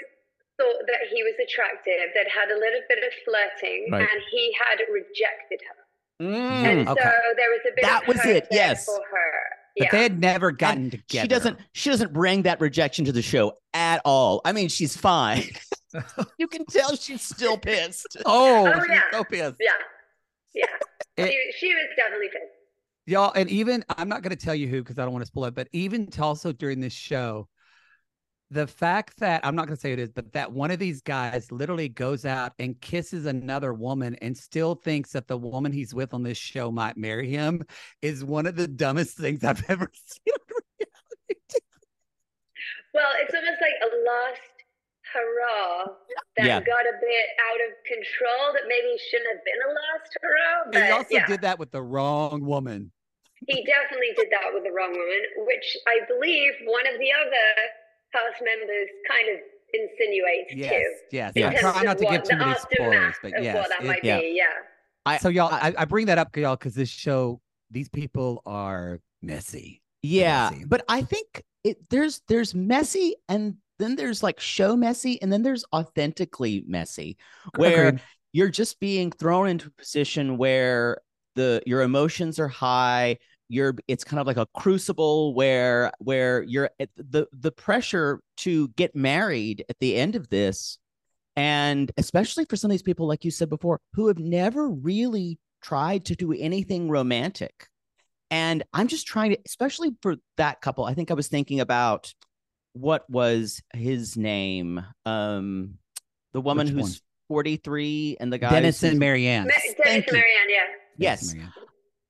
[0.57, 4.01] thought that he was attractive, that had a little bit of flirting, Right.
[4.01, 6.25] and he had rejected her.
[6.25, 6.65] Mm.
[6.65, 7.01] And okay.
[7.03, 8.87] so there was a bit That of was it, yes.
[8.87, 9.60] for her.
[9.79, 9.89] But yeah.
[9.93, 11.23] they had never gotten together.
[11.25, 11.59] She doesn't.
[11.73, 14.41] She doesn't bring that rejection to the show at all.
[14.45, 15.45] I mean, she's fine.
[16.39, 18.17] you can tell she's still pissed.
[18.27, 19.01] Oh, Oh, she's yeah.
[19.13, 19.57] so pissed.
[19.61, 19.71] yeah,
[20.55, 21.25] yeah.
[21.25, 22.45] It- she, she was definitely pissed.
[23.07, 25.27] Y'all, and even I'm not going to tell you who because I don't want to
[25.27, 27.49] spoil it, but even also during this show,
[28.51, 31.03] the fact that I'm not going to say it is, but that one of these
[31.03, 35.95] guys literally goes out and kisses another woman and still thinks that the woman he's
[35.95, 37.63] with on this show might marry him
[38.03, 40.35] is one of the dumbest things I've ever seen.
[42.93, 44.43] Well, it's almost like a last
[45.15, 45.95] hurrah
[46.37, 46.61] that Yeah.
[46.61, 48.53] got a bit out of control.
[48.55, 50.63] That maybe shouldn't have been a last hurrah.
[50.65, 52.91] And But he also yeah, did that with the wrong woman.
[53.47, 57.47] he definitely did that with the wrong woman, which I believe one of the other
[58.13, 59.39] cast members kind of
[59.73, 60.95] insinuates Yes, too.
[61.13, 61.33] yes.
[61.33, 61.33] yes.
[61.37, 61.49] Yeah.
[61.49, 63.55] I in try not of to give too many spoilers, but of yes.
[63.57, 64.21] what that it- might yeah.
[64.21, 64.35] be.
[64.37, 64.45] Yeah.
[65.07, 68.43] I, so y'all, I- I, I bring that up, y'all, because this show, these people
[68.47, 69.81] are messy.
[70.03, 70.65] yeah, messy.
[70.67, 75.43] but I think it there's there's messy and then there's like show messy and then
[75.43, 77.17] there's authentically messy
[77.57, 78.03] where Agreed.
[78.33, 80.99] you're just being thrown into a position where
[81.37, 83.19] the your emotions are high
[83.51, 88.69] you're it's kind of like a crucible where where you're at the the pressure to
[88.77, 90.79] get married at the end of this
[91.37, 95.39] and especially for some of these people like you said before who have never really
[95.63, 97.67] tried to do anything romantic
[98.31, 102.15] and i'm just trying to especially for that couple i think i was thinking about
[102.75, 105.75] what was his name um
[106.33, 109.47] the woman Which who's 43 and the guy Dennis who's- and Marianne.
[109.47, 110.13] Ma- Thank Dennis you.
[110.13, 110.57] Marianne, yeah.
[110.99, 111.53] Yes Marianne.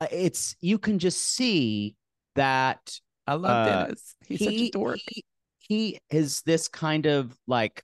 [0.01, 1.97] Uh, it's you can just see
[2.37, 4.15] that I love uh, Dennis.
[4.27, 4.99] He's such a dork.
[5.11, 5.25] he,
[5.59, 7.83] he is this kind of like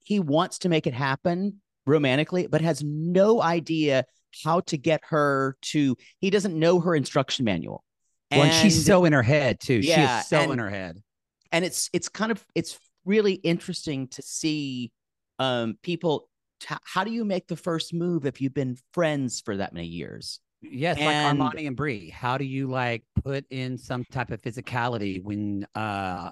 [0.00, 4.04] he wants to make it happen romantically but has no idea
[4.44, 7.82] how to get her to he doesn't know her instruction manual
[8.30, 9.82] Well, and she's so in her head too.
[9.82, 11.02] she Yeah, is so and- in her head.
[11.50, 14.92] and it's it's kind of it's really interesting to see
[15.40, 16.28] um people
[16.60, 19.88] t- how do you make the first move if you've been friends for that many
[19.88, 22.08] years Yes, and- like Armani and Brie.
[22.10, 26.30] How do you like put in some type of physicality when uh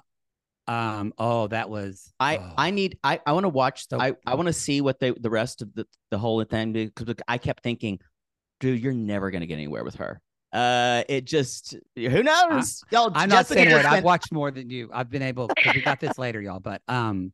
[0.67, 2.53] um oh that was I oh.
[2.57, 5.11] I need I I want to watch So- I I want to see what they
[5.11, 7.99] the rest of the the whole thing because I kept thinking,
[8.59, 10.21] dude, you're never gonna get anywhere with her.
[10.53, 12.83] Uh, it just who knows?
[12.91, 14.89] Y'all, I'm not saying just I've watched more than you.
[14.93, 16.59] I've been able we got this later, y'all.
[16.59, 17.31] But um,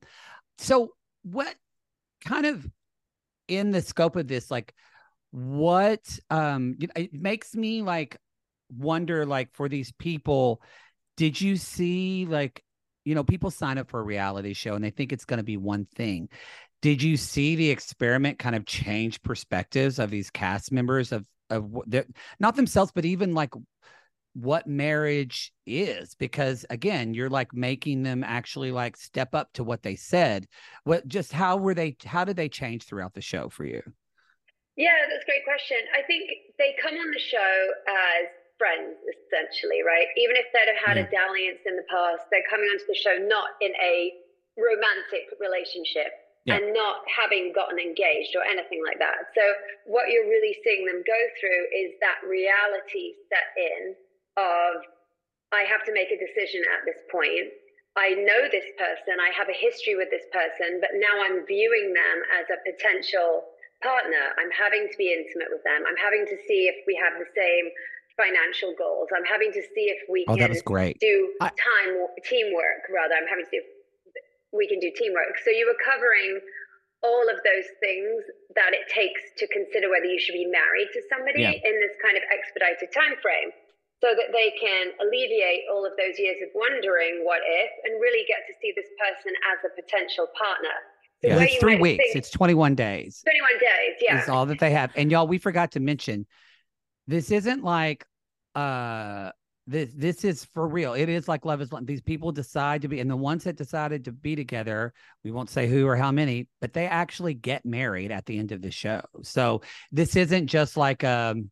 [0.59, 1.53] so what
[2.25, 2.67] kind of
[3.47, 4.73] in the scope of this, like,
[5.37, 8.17] what um, it makes me like
[8.75, 10.63] wonder, like, for these people,
[11.15, 12.63] did you see like,
[13.05, 15.43] you know, people sign up for a reality show and they think it's going to
[15.43, 16.29] be one thing.
[16.81, 21.71] Did you see the experiment kind of change perspectives of these cast members of of
[22.39, 23.53] not themselves, but even like
[24.33, 26.15] what marriage is?
[26.15, 30.47] Because again you're like making them actually like step up to what they said.
[30.83, 33.83] What just how were they how did they change throughout the show for you
[34.77, 35.77] Yeah, that's a great question.
[35.97, 36.29] I think
[36.61, 37.53] they come on the show
[37.89, 38.29] as
[38.61, 40.05] friends, essentially, right?
[40.17, 43.17] Even if they'd have had a dalliance in the past, they're coming onto the show
[43.25, 44.13] not in a
[44.57, 46.13] romantic relationship
[46.45, 46.57] Yeah.
[46.57, 49.33] and not having gotten engaged or anything like that.
[49.33, 49.43] So,
[49.85, 53.95] what you're really seeing them go through is that reality set in
[54.37, 54.85] of,
[55.51, 57.49] I have to make a decision at this point.
[57.97, 61.93] I know this person, I have a history with this person, but now I'm viewing
[61.93, 63.45] them as a potential
[63.83, 64.33] partner.
[64.37, 65.85] I'm having to be intimate with them.
[65.85, 67.65] I'm having to see if we have the same
[68.17, 69.09] financial goals.
[69.13, 71.93] I'm having to see if we oh can that was great do I- time
[72.25, 73.13] teamwork rather.
[73.13, 73.67] I'm having to see if
[74.51, 75.37] we can do teamwork.
[75.45, 76.41] So you were covering
[77.05, 78.25] all of those things
[78.57, 81.53] that it takes to consider whether you should be married to somebody Yeah.
[81.53, 83.53] in this kind of expedited time frame
[84.01, 88.25] so that they can alleviate all of those years of wondering what if and really
[88.25, 90.73] get to see this person as a potential partner.
[91.23, 91.39] So yeah.
[91.41, 92.03] it's three weeks.
[92.03, 93.23] think- it's 21 days.
[93.25, 94.21] 21 days, yeah.
[94.21, 94.91] is all that they have.
[94.95, 96.25] And y'all we forgot to mention
[97.07, 98.05] this isn't like
[98.55, 99.31] uh
[99.65, 100.93] this this is for real.
[100.93, 103.57] It is like love is blind these people decide to be and the ones that
[103.57, 107.65] decided to be together we won't say who or how many but they actually get
[107.65, 109.01] married at the end of the show.
[109.23, 111.49] So this isn't just like um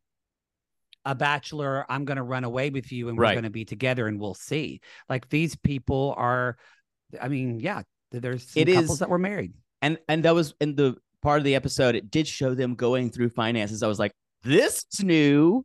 [1.04, 3.34] a bachelor i'm going to run away with you and we're Right.
[3.34, 4.80] going to be together and we'll see.
[5.08, 6.56] Like these people are
[7.20, 10.54] i mean yeah there's some It couples is- that were married and and that was
[10.60, 11.94] in the part of the episode.
[11.94, 13.82] It did show them going through finances.
[13.82, 15.64] I was like, this is new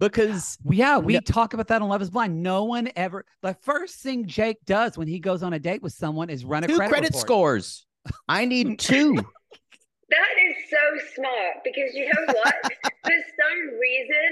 [0.00, 2.42] because Yeah, we No- talk about that on Love is Blind.
[2.42, 5.92] No one ever, the first thing Jake does when he goes on a date with
[5.92, 7.20] someone is run a two credit, credit report.
[7.26, 7.86] scores.
[8.28, 9.14] I need two.
[10.10, 12.54] That is so smart because you know what?
[13.04, 14.30] For some reason,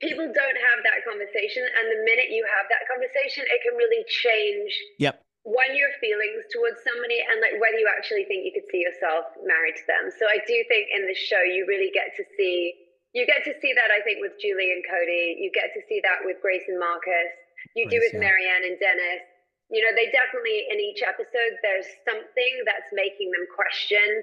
[0.00, 4.04] people don't have that conversation, and the minute you have that conversation, it can really
[4.08, 4.72] change.
[4.98, 5.22] Yep.
[5.48, 9.32] One, your feelings towards somebody, and like whether you actually think you could see yourself
[9.40, 10.12] married to them.
[10.12, 12.76] So I do think in the show you really get to see
[13.12, 15.42] you get to see that I think with Julie and Cody.
[15.42, 17.34] You get to see that with Grace and Marcus.
[17.74, 18.22] You do with yeah.
[18.22, 19.26] Marianne and Dennis.
[19.70, 24.22] You know, they definitely in each episode there's something that's making them question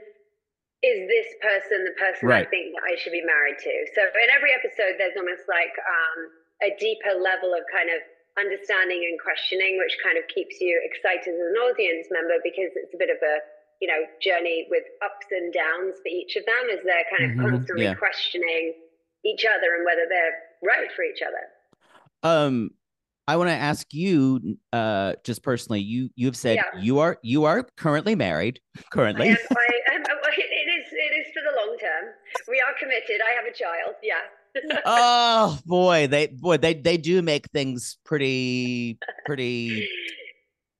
[0.85, 3.73] is this person the person I think that I should be married to?
[3.97, 6.19] So in every episode there's almost like um,
[6.63, 7.99] a deeper level of kind of
[8.39, 12.93] understanding and questioning, which kind of keeps you excited as an audience member because it's
[12.93, 13.35] a bit of a
[13.81, 17.37] you know journey with ups and downs for each of them as they're kind of
[17.37, 17.49] Mhm.
[17.51, 17.93] constantly Yeah.
[17.93, 18.73] questioning
[19.23, 21.43] each other and whether they're right for each other.
[22.23, 22.71] Um,
[23.27, 26.79] I want to ask you, uh, just personally, you you have said Yeah.
[26.79, 28.61] you are you are currently married.
[28.77, 32.13] I Currently, am, I am, it is it is for the long term.
[32.47, 33.21] We are committed.
[33.21, 33.95] I have a child.
[34.01, 34.21] Yeah.
[34.85, 39.87] Oh boy, they boy they they do make things pretty pretty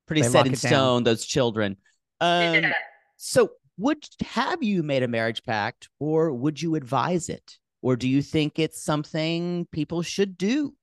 [0.08, 0.72] pretty They set in it down.
[0.72, 1.04] stone.
[1.04, 1.78] Those children.
[2.22, 2.74] Um, Yeah.
[3.18, 8.08] so would have you made a marriage pact, or would you advise it, or do
[8.10, 10.74] you think it's something people should do?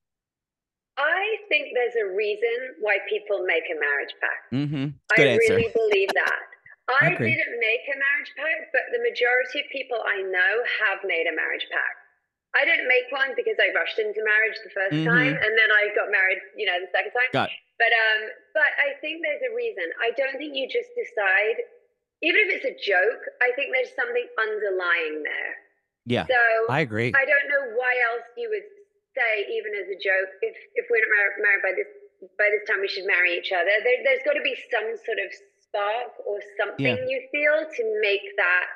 [0.96, 4.52] I think there's a reason why people make a marriage pact.
[4.54, 4.86] Mm-hmm.
[5.18, 5.56] I answer.
[5.56, 6.40] really believe that.
[7.02, 10.52] I I didn't make a marriage pact, but the majority of people I know
[10.84, 11.98] have made a marriage pact.
[12.54, 15.06] I didn't make one because I rushed into marriage the 1st Mhm.
[15.10, 17.30] time, and then I got married, you know, the second time.
[17.32, 18.20] Got But um,
[18.54, 19.84] but I think there's a reason.
[20.00, 21.58] I don't think you just decide,
[22.22, 23.22] even if it's a joke.
[23.42, 25.52] I think there's something underlying there.
[26.06, 26.26] yeah.
[26.26, 26.40] So
[26.70, 27.10] I agree.
[27.16, 28.68] I don't know why else you would
[29.18, 31.90] say, even as a joke, if if we're not mar- married by this
[32.38, 33.74] by this time, we should marry each other.
[33.82, 37.04] There, there's got to be some sort of spark or something Yeah.
[37.10, 38.66] you feel to make that,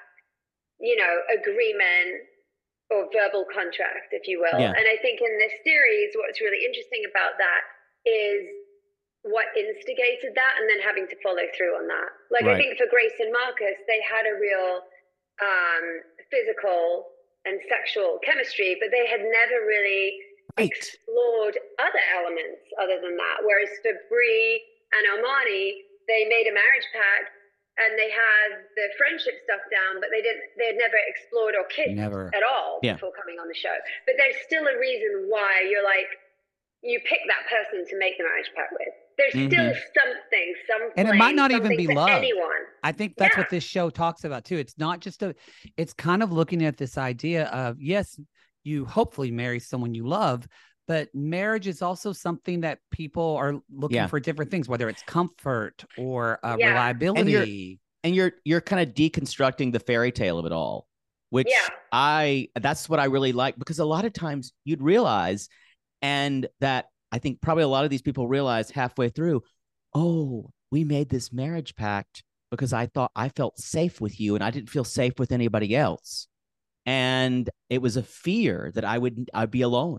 [0.80, 2.26] you know, agreement
[2.90, 4.56] or verbal contract, if you will.
[4.56, 4.72] Yeah.
[4.72, 7.62] And I think in this series, what's really interesting about that
[8.08, 8.48] is
[9.26, 12.10] what instigated that and then having to follow through on that.
[12.32, 14.88] Like I think for Grace and Marcus, they had a real
[15.42, 15.84] um,
[16.32, 17.12] physical
[17.44, 20.16] and sexual chemistry, but they had never really
[20.56, 20.72] Right.
[20.74, 23.36] explored other elements other than that.
[23.46, 24.58] Whereas for Brie
[24.90, 27.30] and Armani, they made a marriage pact
[27.78, 30.42] and they had the friendship stuff down, but they didn't.
[30.58, 32.30] They had never explored or kissed Never.
[32.34, 32.94] at all Yeah.
[32.94, 33.74] before coming on the show.
[34.06, 36.08] But there's still a reason why you're like
[36.82, 38.94] you pick that person to make the marriage pact with.
[39.16, 39.82] There's still Mhm.
[39.98, 40.92] something, some Mm-hmm.
[40.96, 42.08] And it might not even be love.
[42.08, 42.66] anyone.
[42.84, 43.40] I think that's Yeah.
[43.42, 44.58] what this show talks about too.
[44.58, 45.34] It's not just a,
[45.76, 48.20] it's kind of looking at this idea of, yes,
[48.62, 50.46] you hopefully marry someone you love,
[50.88, 54.06] but marriage is also something that people are looking Yeah.
[54.08, 56.70] for different things, whether it's comfort or uh, Yeah.
[56.70, 57.78] reliability.
[58.04, 60.86] and you're you're kind of deconstructing the fairy tale of it all
[61.30, 61.66] which Yeah.
[61.92, 65.48] i that's what i really like because a lot of times you'd realize
[66.00, 69.42] and that i think probably a lot of these people realize halfway through
[69.94, 72.22] oh we made this marriage pact
[72.52, 75.74] because i thought i felt safe with you and i didn't feel safe with anybody
[75.76, 76.28] else
[76.86, 79.98] and it was a fear that i would i'd be alone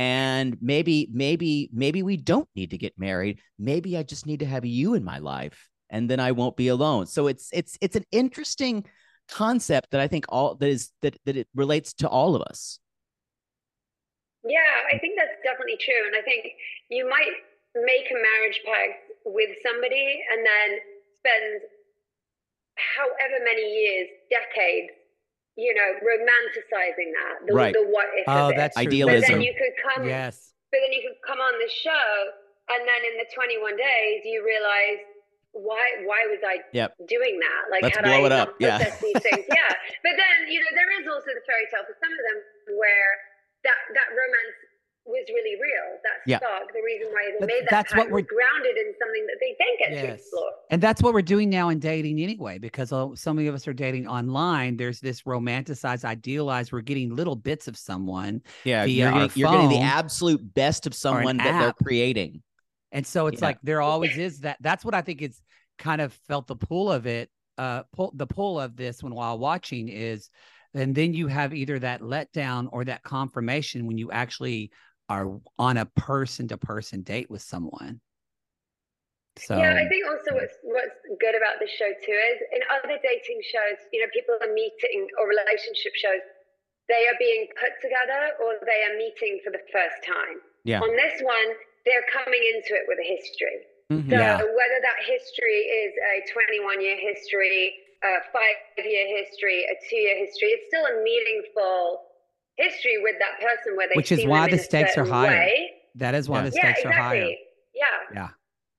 [0.00, 4.46] and maybe maybe maybe we don't need to get married maybe i just need to
[4.46, 7.96] have you in my life and then i won't be alone so it's it's it's
[7.96, 8.82] an interesting
[9.28, 12.80] concept that i think all that is that that it relates to all of us
[14.42, 16.02] Yeah, I think that's definitely true.
[16.08, 16.56] And I think
[16.88, 17.36] you might
[17.76, 20.68] make a marriage pact with somebody and then
[21.20, 21.60] spend
[22.96, 24.96] however many years, decades,
[25.56, 27.74] you know, romanticizing that, the, Right.
[27.74, 28.56] the what if Oh, of it.
[28.56, 28.84] that's true.
[29.06, 30.52] But then you could come, yes.
[30.70, 32.08] but then you could come on the show,
[32.70, 35.02] and then in the 21 days, you realize
[35.52, 36.94] why why was I Yep.
[37.10, 37.62] doing that?
[37.74, 38.54] Like, Let's had blow I it up.
[38.62, 38.78] Yeah.
[38.78, 39.44] these things?
[39.50, 39.72] yeah.
[40.06, 42.38] But then you know there is also the fairy tale for some of them
[42.78, 43.10] where
[43.66, 44.54] that that romance
[45.10, 45.98] was really real.
[46.02, 46.38] That Yeah.
[46.38, 49.36] spark, the reason why they But made that that's what we're- grounded in something that
[49.40, 50.20] they then get to Yes.
[50.20, 50.50] explore.
[50.70, 53.72] And that's what we're doing now in dating anyway, because so many of us are
[53.72, 54.76] dating online.
[54.76, 58.42] There's this romanticized, idealized, we're getting little bits of someone.
[58.64, 62.42] yeah via you're our getting, you're getting the absolute best of someone that they're creating
[62.92, 63.46] And so it's Yeah.
[63.48, 64.56] like there always is that.
[64.60, 65.40] That's what I think is
[65.78, 67.30] kind of felt the pull of it.
[67.56, 70.28] Uh, pull, the pull of this when while watching is,
[70.74, 74.70] and then you have either that letdown or that confirmation when you actually
[75.10, 75.26] are
[75.58, 78.00] on a person to person date with someone.
[79.36, 82.94] So yeah, I think also what's what's good about this show too is in other
[83.02, 86.22] dating shows, you know, people are meeting or relationship shows,
[86.86, 90.38] they are being put together or they are meeting for the first time.
[90.62, 90.78] Yeah.
[90.78, 93.66] On this one, they're coming into it with a history.
[93.90, 94.06] Mhm.
[94.06, 94.38] So Yeah.
[94.38, 100.16] whether that history is a 21 year history, a five year history, a two year
[100.22, 102.09] history, it's still a meaningful
[102.60, 105.30] history with that person where they Which is why the stakes are higher.
[105.30, 105.70] Way.
[105.96, 106.50] That is why Yeah.
[106.50, 107.20] the Yeah, stakes are exactly.
[107.20, 107.34] higher.
[107.74, 107.98] Yeah.
[108.14, 108.28] Yeah.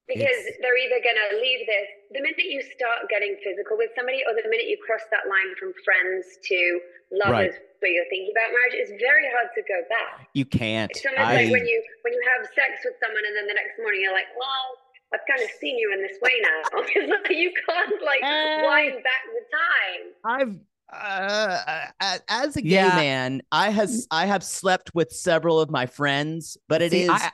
[0.08, 3.92] Because It's- they're either going to leave this, the minute you start getting physical with
[3.96, 8.32] somebody, or the minute you cross that line from friends to lovers, where you're thinking
[8.36, 10.28] about marriage, it's very hard to go back.
[10.34, 10.92] You can't.
[10.92, 13.54] It's almost I, like when you when you have sex with someone, and then the
[13.54, 14.78] next morning you're like, well,
[15.14, 16.60] I've kind of seen you in this way now.
[16.76, 20.02] it's you can't like Uh, wind back the time.
[20.26, 20.56] I've
[20.94, 22.96] uh, uh, as a gay Yeah.
[22.96, 27.10] man, I has I have slept with several of my friends, but it See, is
[27.10, 27.32] I-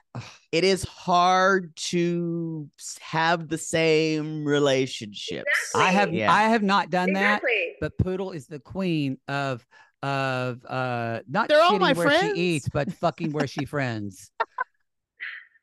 [0.51, 2.69] it is hard to
[3.01, 5.45] have the same relationships.
[5.73, 5.81] Exactly.
[5.81, 6.31] I have Yeah.
[6.31, 7.41] I have not done that,
[7.81, 9.65] but Poodle is the queen of
[10.03, 12.35] of uh not They're all my where friends.
[12.37, 14.31] she eats, but fucking where she friends.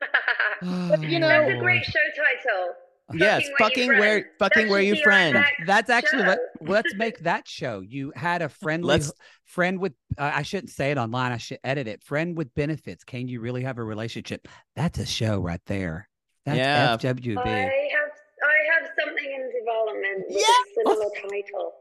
[0.61, 2.73] you know- that's a great show title.
[3.13, 5.37] Yes, fucking you where fucking where you friend.
[5.67, 6.71] That's actually what show.
[6.71, 7.81] let's make that show.
[7.81, 9.11] You had a friendly Let's-
[9.43, 11.31] friend with uh, I shouldn't say it online.
[11.31, 12.03] I should edit it.
[12.03, 13.03] Friend with benefits.
[13.03, 14.47] Can you really have a relationship?
[14.75, 16.09] That's a show right there.
[16.45, 16.97] That's Yeah.
[16.97, 17.37] FWB.
[17.37, 18.11] I have
[18.43, 20.65] I have something in development with Yes!
[20.85, 21.73] a similar title.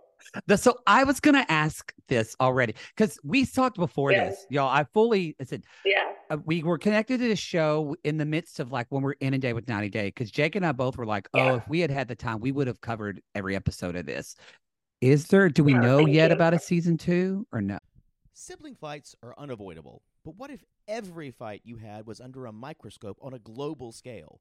[0.47, 4.25] The, so I was gonna ask this already because we talked before Yeah.
[4.25, 4.69] this, y'all.
[4.69, 6.05] I fully I said Yeah.
[6.31, 9.35] uh, we were connected to the show in the midst of like when we're in
[9.35, 11.57] a day with 90 Day because Jake and I both were like, oh, Yeah.
[11.57, 14.37] if we had had the time, we would have covered every episode of this.
[15.01, 15.49] Is there?
[15.49, 16.35] Do we Yeah, know yet you.
[16.35, 17.79] about a season two or no?
[18.33, 23.19] Sibling fights are unavoidable, but what if every fight you had was under a microscope
[23.23, 24.41] on a global scale?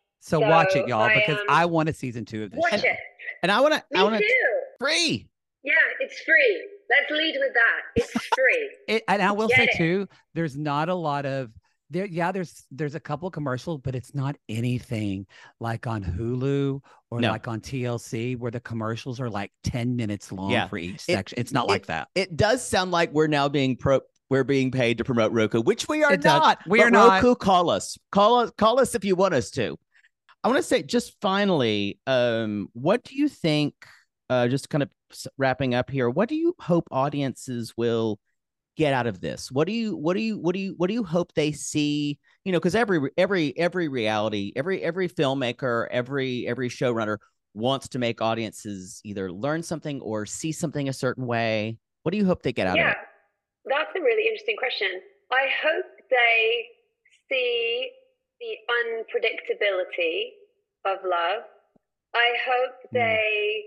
[0.21, 2.59] So, watch it, y'all, I, because um, I want a season two of this.
[2.59, 2.87] Watch show.
[2.87, 2.97] it.
[3.43, 4.59] And I want to I Me want to too.
[4.79, 5.27] free.
[5.63, 6.67] Yeah, it's free.
[6.89, 7.81] Let's lead with that.
[7.95, 8.69] It's free.
[8.87, 9.77] It, and I will Get say it.
[9.77, 11.51] too, there's not a lot of
[11.89, 12.05] there.
[12.05, 15.25] Yeah, there's there's a couple commercials, but it's not anything
[15.59, 17.29] like on Hulu or No.
[17.31, 20.67] like on TLC where the commercials are like ten minutes long Yeah.
[20.67, 21.39] for each It- section.
[21.39, 22.09] It's not it- like that.
[22.15, 25.89] It does sound like we're now being pro we're being paid to promote Roku, which
[25.89, 26.39] we are It does.
[26.39, 26.59] not.
[26.67, 27.21] We But are not.
[27.23, 27.97] Roku, call us.
[28.11, 29.77] Call us call us if you want us to.
[30.43, 33.73] I want to say just finally, um, what do you think?
[34.29, 34.89] Uh, just kind of
[35.37, 36.09] wrapping up here.
[36.09, 38.17] What do you hope audiences will
[38.77, 39.51] get out of this?
[39.51, 42.17] What do you what do you what do you what do you hope they see?
[42.45, 47.17] You know, because every every every reality, every every filmmaker, every every showrunner
[47.53, 51.77] wants to make audiences either learn something or see something a certain way.
[52.03, 52.97] What do you hope they get out yeah, of it?
[53.67, 53.77] Yeah.
[53.77, 54.87] That's a really interesting question.
[55.31, 56.65] I hope they
[57.29, 57.91] see
[58.41, 60.33] the unpredictability
[60.85, 61.45] of love.
[62.13, 62.97] I hope Hmm.
[62.97, 63.65] they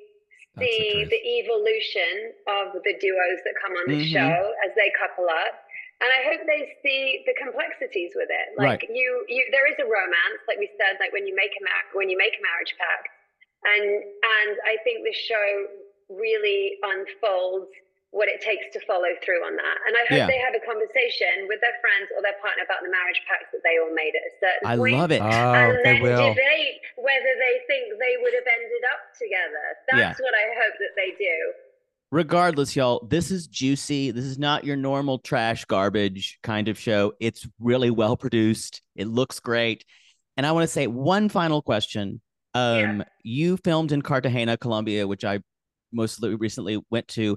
[0.59, 4.12] see the evolution of the duos that come on the Mhm.
[4.12, 5.61] show as they couple up.
[6.01, 8.49] And I hope they see the complexities with it.
[8.59, 8.91] Like Right.
[8.91, 11.91] you, you, there is a romance, like we said, like when you make a mar-
[11.93, 13.09] when you make a marriage pact,
[13.64, 15.68] and and I think the show
[16.11, 17.72] really unfolds
[18.14, 19.76] what it takes to follow through on that.
[19.90, 20.30] And I hope Yeah.
[20.30, 23.58] they have a conversation with their friends or their partner about the marriage pact that
[23.66, 24.94] they all made at a certain I point.
[24.94, 25.18] love it.
[25.18, 26.30] Oh, and they then will.
[26.30, 29.66] debate whether they think they would have ended up together.
[29.90, 31.36] That's what I hope that they do.
[32.12, 34.12] regardless, y'all, this is juicy.
[34.12, 37.12] This is not your normal trash garbage kind of show.
[37.18, 38.82] It's really well produced.
[38.94, 39.84] It looks great.
[40.36, 42.20] And I want to say one final question.
[42.54, 45.40] Um, you filmed in Cartagena, Colombia, which I
[45.92, 47.36] mostly recently went to.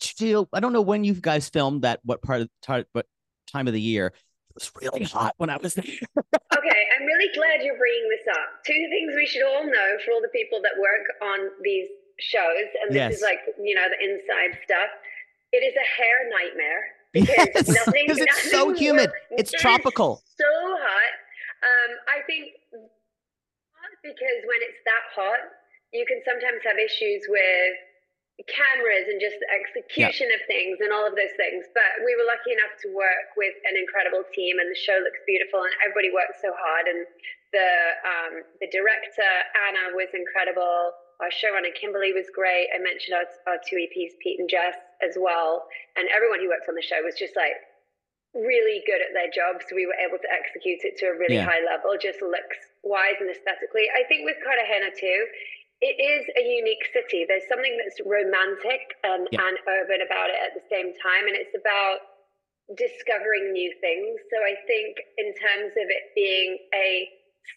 [0.00, 2.50] Still, I don't know when you guys filmed that, what part of
[2.92, 3.06] what
[3.46, 4.08] time of the year.
[4.08, 5.84] It was really hot when I was there.
[6.56, 8.62] Okay, I'm really glad you're bringing this up.
[8.64, 11.88] Two things we should all know for all the people that work on these
[12.20, 13.14] shows, and this Yes.
[13.18, 14.88] is like, you know, the inside stuff.
[15.52, 16.82] It is a hair nightmare
[17.12, 18.06] because Yes, nothing.
[18.08, 19.10] 'cause it's so humid.
[19.10, 19.50] works.
[19.50, 20.22] It's It tropical.
[20.38, 21.12] so hot.
[21.66, 22.54] Um, I think
[24.02, 25.42] because when it's that hot,
[25.92, 27.74] you can sometimes have issues with
[28.44, 31.64] cameras and just the execution of things and all of those things.
[31.72, 35.24] But we were lucky enough to work with an incredible team, and the show looks
[35.24, 36.84] beautiful, and everybody worked so hard.
[36.84, 37.00] And
[37.56, 37.70] the
[38.04, 39.30] um, the director
[39.68, 40.92] Anna was incredible.
[41.24, 42.68] our showrunner Kimberly was great.
[42.76, 45.64] I mentioned our, our two EPs, Pete and Jess, as well.
[45.96, 47.56] And everyone who worked on the show was just like
[48.36, 49.64] really good at their job.
[49.64, 51.48] So we were able to execute it to a really Yeah.
[51.48, 53.88] high level, just looks wise and aesthetically.
[53.96, 55.24] I think with Cartagena too,
[55.80, 57.24] it is a unique city.
[57.28, 59.44] There's something that's romantic and, Yeah.
[59.44, 61.28] and urban about it at the same time.
[61.28, 62.00] And it's about
[62.74, 64.18] discovering new things.
[64.32, 67.08] So I think in terms of it being a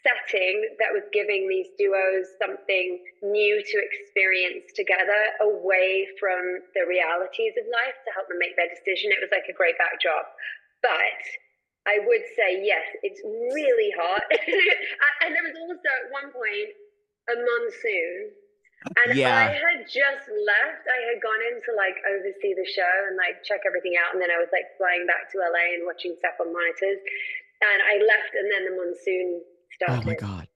[0.05, 7.57] setting that was giving these duos something new to experience together away from the realities
[7.57, 10.29] of life to help them make their decision, it was like a great backdrop.
[10.85, 11.23] But
[11.89, 14.21] I would say, yes, it's really hot.
[15.25, 16.69] and there was also at one point
[17.31, 18.31] a monsoon.
[19.05, 19.35] And Yeah.
[19.35, 20.83] I had just left.
[20.87, 24.13] I had gone in to like oversee the show and like check everything out.
[24.13, 26.99] And then I was like flying back to LA and watching stuff on monitors.
[27.61, 29.41] And I left and then the monsoon
[29.75, 30.03] started.
[30.03, 30.47] Oh my god.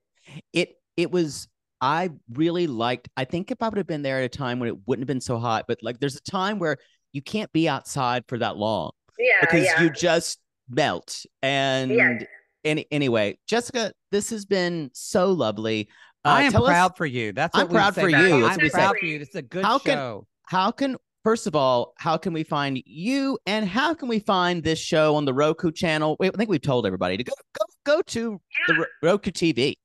[0.53, 1.47] It it was
[1.81, 4.69] I really liked I think if I would have been there at a time when
[4.69, 6.77] it wouldn't have been so hot, but like there's a time where
[7.11, 9.81] you can't be outside for that long Yeah, because yeah.
[9.83, 11.25] you just melt.
[11.41, 12.23] And Yes.
[12.63, 15.89] any anyway, Jessica, this has been so lovely.
[16.25, 17.31] Uh, I am tell us- proud for you.
[17.33, 18.45] That's I'm what we proud say for you.
[18.45, 18.99] I'm proud say.
[18.99, 19.19] for you.
[19.19, 23.39] It's a good How can- how can first of all, how can we find you
[23.45, 26.15] and how can we find this show on the Roku channel?
[26.19, 27.65] Wait, I think we've told everybody to go go
[27.97, 29.75] go to the Roku TV.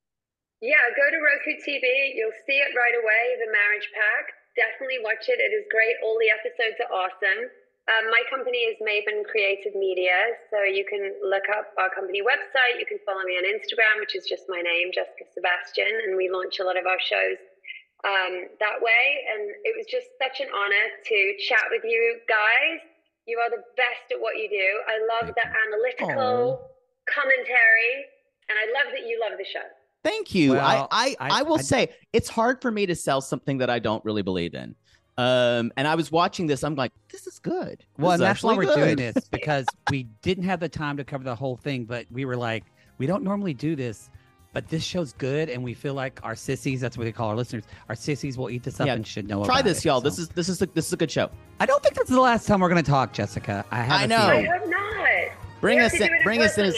[0.61, 2.15] Yeah, go to Roku TV.
[2.15, 4.33] You'll see it right away, The Marriage Pact.
[4.57, 5.39] Definitely watch it.
[5.39, 5.95] It is great.
[6.03, 7.47] All the episodes are awesome.
[7.89, 10.13] Um, my company is Maven Creative Media,
[10.53, 12.77] so you can look up our company website.
[12.79, 16.29] You can follow me on Instagram, which is just my name, Jessica Sebastian, and we
[16.29, 17.41] launch a lot of our shows
[18.05, 19.25] um, that way.
[19.33, 21.17] And it was just such an honor to
[21.49, 22.85] chat with you guys.
[23.25, 24.69] You are the best at what you do.
[24.85, 26.69] I love the analytical
[27.09, 28.05] commentary,
[28.53, 29.65] and I love that you love the show.
[30.05, 30.53] Thank you.
[30.53, 33.59] Well, I, I, I, I- will I- say it's hard for me to sell something
[33.59, 34.75] that I don't really believe in.
[35.19, 36.63] Um, and I was watching this.
[36.65, 37.79] I'm like, this is good.
[37.81, 40.97] This Well, is and that's why we're doing this because we didn't have the time
[40.97, 42.65] to cover the whole thing, but we were like,
[42.99, 44.11] we don't normally do this,
[44.53, 47.37] but this show's good, and we feel like our sissies, that's what they call our
[47.37, 49.85] listeners, our sissies will eat this up Yeah, and should know Try about this, it.
[49.87, 50.01] y'all.
[50.01, 51.31] So- This is this is a, this is a good show.
[51.61, 53.65] I don't think this is the last time we're going to talk, Jessica.
[53.73, 54.17] I have I a know.
[54.17, 54.79] I have not.
[55.61, 56.73] Bring us in, bring us in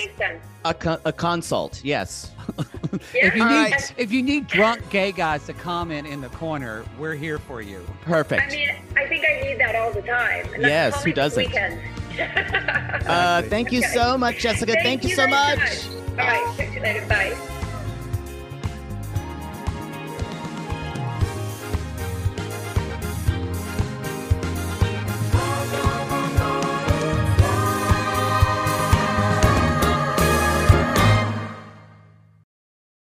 [0.65, 0.75] a,
[1.05, 1.85] a consult.
[1.85, 2.33] Yes.
[2.59, 2.65] yeah.
[3.15, 3.95] if you need right.
[3.97, 7.87] if you need drunk gay guys to comment in the corner, we're here for you.
[8.03, 8.43] Perfect.
[8.43, 10.47] I mean, I think I need that all the time.
[10.59, 11.53] yes, who doesn't?
[12.21, 13.89] Uh, thank you okay.
[13.95, 14.73] so much, Jessica.
[14.73, 15.59] Thank, thank you, you so much.
[15.59, 16.17] much.
[16.17, 16.23] Bye.
[16.23, 16.57] All right.
[16.59, 17.07] Talk to you later.
[17.07, 17.51] Bye.
[26.43, 26.77] Oh.